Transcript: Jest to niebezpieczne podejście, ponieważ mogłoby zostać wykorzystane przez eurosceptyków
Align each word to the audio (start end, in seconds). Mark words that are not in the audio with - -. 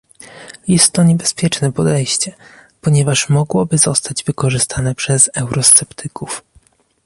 Jest 0.67 0.91
to 0.91 1.03
niebezpieczne 1.03 1.71
podejście, 1.71 2.33
ponieważ 2.81 3.29
mogłoby 3.29 3.77
zostać 3.77 4.23
wykorzystane 4.23 4.95
przez 4.95 5.29
eurosceptyków 5.35 6.43